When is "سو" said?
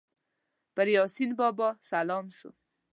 2.37-2.49